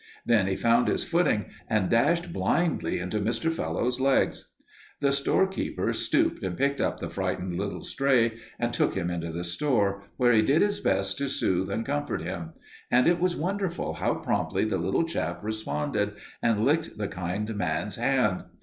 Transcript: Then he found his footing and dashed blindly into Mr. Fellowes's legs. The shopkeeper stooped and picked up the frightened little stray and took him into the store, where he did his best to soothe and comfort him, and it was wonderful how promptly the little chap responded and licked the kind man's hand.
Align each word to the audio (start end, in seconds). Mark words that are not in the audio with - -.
Then 0.25 0.47
he 0.47 0.55
found 0.55 0.87
his 0.87 1.03
footing 1.03 1.51
and 1.69 1.87
dashed 1.87 2.33
blindly 2.33 2.97
into 2.97 3.19
Mr. 3.19 3.51
Fellowes's 3.51 4.01
legs. 4.01 4.49
The 4.99 5.11
shopkeeper 5.11 5.93
stooped 5.93 6.41
and 6.41 6.57
picked 6.57 6.81
up 6.81 6.97
the 6.99 7.07
frightened 7.07 7.55
little 7.55 7.81
stray 7.81 8.39
and 8.57 8.73
took 8.73 8.95
him 8.95 9.11
into 9.11 9.31
the 9.31 9.43
store, 9.43 10.01
where 10.17 10.33
he 10.33 10.41
did 10.41 10.63
his 10.63 10.79
best 10.79 11.19
to 11.19 11.27
soothe 11.27 11.69
and 11.69 11.85
comfort 11.85 12.23
him, 12.23 12.53
and 12.89 13.05
it 13.07 13.19
was 13.19 13.35
wonderful 13.35 13.93
how 13.93 14.15
promptly 14.15 14.65
the 14.65 14.79
little 14.79 15.03
chap 15.03 15.43
responded 15.43 16.13
and 16.41 16.65
licked 16.65 16.97
the 16.97 17.07
kind 17.07 17.55
man's 17.55 17.97
hand. 17.97 18.45